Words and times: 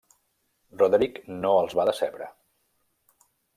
Roderic 0.83 1.19
no 1.43 1.53
els 1.65 1.77
va 1.81 1.87
decebre. 1.91 2.33